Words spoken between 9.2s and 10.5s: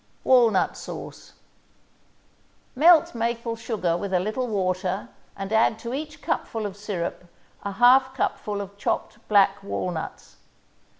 black walnuts.